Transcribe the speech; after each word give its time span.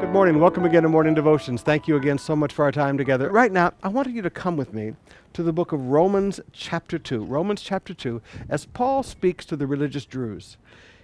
Good 0.00 0.12
morning. 0.12 0.40
Welcome 0.40 0.64
again 0.64 0.82
to 0.84 0.88
Morning 0.88 1.12
Devotions. 1.12 1.60
Thank 1.60 1.86
you 1.86 1.94
again 1.94 2.16
so 2.16 2.34
much 2.34 2.54
for 2.54 2.64
our 2.64 2.72
time 2.72 2.96
together. 2.96 3.28
Right 3.30 3.52
now, 3.52 3.72
I 3.82 3.88
want 3.88 4.08
you 4.08 4.22
to 4.22 4.30
come 4.30 4.56
with 4.56 4.72
me 4.72 4.94
to 5.34 5.42
the 5.42 5.52
book 5.52 5.72
of 5.72 5.88
Romans, 5.88 6.40
chapter 6.52 6.98
2. 6.98 7.22
Romans, 7.22 7.60
chapter 7.60 7.92
2, 7.92 8.22
as 8.48 8.64
Paul 8.64 9.02
speaks 9.02 9.44
to 9.44 9.56
the 9.56 9.66
religious 9.66 10.06
Jews. 10.06 10.56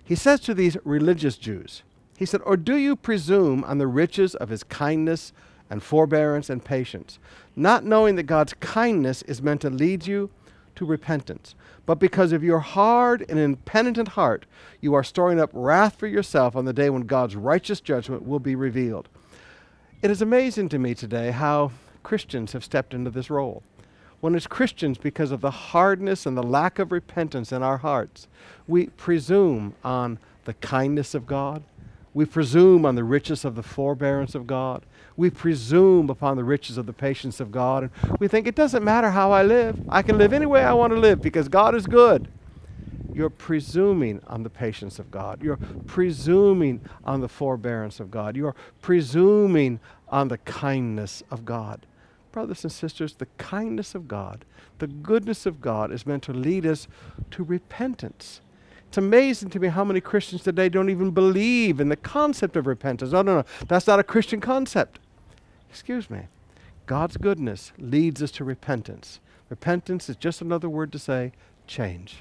He 0.03 0.15
says 0.15 0.41
to 0.41 0.55
these 0.55 0.79
religious 0.83 1.37
Jews, 1.37 1.83
He 2.17 2.25
said, 2.25 2.41
Or 2.47 2.57
do 2.57 2.75
you 2.75 2.97
presume 2.97 3.65
on 3.65 3.77
the 3.77 3.87
riches 3.87 4.35
of 4.35 4.49
his 4.49 4.65
kindness 4.65 5.35
and 5.69 5.83
forbearance 5.83 6.49
and 6.49 6.65
patience, 6.65 7.19
not 7.55 7.85
knowing 7.85 8.17
that 8.17 8.23
God's 8.23 8.55
kindness 8.55 9.21
is 9.23 9.43
meant 9.43 9.61
to 9.61 9.71
lead 9.71 10.07
you 10.07 10.31
to 10.77 10.87
repentance. 10.87 11.55
But 11.85 11.99
because 11.99 12.33
of 12.33 12.45
your 12.45 12.61
hard 12.61 13.25
and 13.29 13.39
impenitent 13.39 14.09
heart, 14.09 14.47
you 14.81 14.95
are 14.95 15.05
storing 15.05 15.41
up 15.41 15.51
wrath 15.53 15.97
for 15.97 16.07
yourself 16.07 16.57
on 16.57 16.65
the 16.65 16.73
day 16.73 16.91
when 16.91 17.03
God's 17.03 17.37
righteous 17.37 17.81
judgment 17.81 18.27
will 18.27 18.39
be 18.39 18.55
revealed. 18.55 19.09
It 20.03 20.11
is 20.11 20.23
amazing 20.23 20.69
to 20.71 20.79
me 20.79 20.95
today 20.95 21.31
how 21.31 21.73
Christians 22.03 22.53
have 22.53 22.65
stepped 22.65 22.95
into 22.95 23.11
this 23.11 23.31
role. 23.31 23.63
When 24.21 24.35
as 24.35 24.47
Christians, 24.47 24.99
because 24.99 25.31
of 25.31 25.41
the 25.41 25.51
hardness 25.51 26.27
and 26.27 26.37
the 26.37 26.43
lack 26.43 26.79
of 26.79 26.93
repentance 26.93 27.53
in 27.53 27.63
our 27.63 27.79
hearts, 27.79 28.29
we 28.67 28.87
presume 28.87 29.75
on 29.85 30.19
the 30.45 30.55
kindness 30.55 31.15
of 31.15 31.27
God, 31.27 31.63
we 32.17 32.25
presume 32.25 32.87
on 32.87 32.95
the 32.95 33.05
riches 33.05 33.45
of 33.45 33.57
the 33.57 33.63
forbearance 33.63 34.35
of 34.35 34.47
God. 34.47 34.87
We 35.19 35.29
presume 35.29 36.09
upon 36.09 36.39
the 36.39 36.45
riches 36.45 36.79
of 36.79 36.87
the 36.87 36.95
patience 36.95 37.41
of 37.41 37.53
God. 37.53 37.83
And 37.83 38.19
we 38.19 38.27
think 38.27 38.47
it 38.47 38.55
doesn't 38.55 38.83
matter 38.83 39.11
how 39.11 39.33
I 39.33 39.43
live. 39.43 39.79
I 39.91 40.01
can 40.01 40.17
live 40.17 40.33
any 40.33 40.47
way 40.47 40.65
I 40.65 40.73
want 40.73 40.95
to 40.95 40.99
live 40.99 41.21
because 41.21 41.47
God 41.49 41.75
is 41.75 41.87
good. 41.87 42.29
You're 43.13 43.29
presuming 43.29 44.23
on 44.29 44.45
the 44.45 44.49
patience 44.49 44.99
of 44.99 45.11
God. 45.11 45.43
You're 45.43 45.59
presuming 45.85 46.81
on 47.05 47.21
the 47.21 47.29
forbearance 47.29 48.01
of 48.01 48.11
God. 48.11 48.35
You're 48.35 48.57
presuming 48.81 49.79
on 50.09 50.29
the 50.29 50.39
kindness 50.39 51.23
of 51.31 51.45
God. 51.45 51.85
Brothers 52.33 52.65
and 52.65 52.73
sisters, 52.73 53.17
the 53.17 53.29
kindness 53.37 53.95
of 53.95 54.09
God, 54.09 54.47
the 54.79 54.87
goodness 54.87 55.45
of 55.45 55.61
God 55.61 55.93
is 55.93 56.07
meant 56.07 56.23
to 56.23 56.33
lead 56.33 56.65
us 56.65 56.89
to 57.33 57.45
repentance. 57.45 58.41
It's 58.97 59.05
amazing 59.05 59.51
to 59.51 59.61
me 59.61 59.69
how 59.69 59.85
many 59.85 60.01
Christians 60.01 60.43
today 60.43 60.71
don't 60.71 60.89
even 60.89 61.11
believe 61.11 61.81
in 61.81 61.91
the 61.91 61.97
concept 61.97 62.57
of 62.57 62.67
repentance. 62.67 63.13
No, 63.13 63.21
no, 63.21 63.37
no. 63.37 63.45
That's 63.69 63.87
not 63.87 64.01
a 64.01 64.03
Christian 64.03 64.41
concept. 64.41 65.01
Excuse 65.69 66.09
me. 66.09 66.29
God's 66.87 67.19
goodness 67.19 67.73
leads 67.77 68.23
us 68.23 68.31
to 68.31 68.45
repentance. 68.45 69.21
Repentance 69.51 70.09
is 70.09 70.17
just 70.17 70.41
another 70.41 70.71
word 70.71 70.93
to 70.93 70.99
say 70.99 71.33
change. 71.67 72.21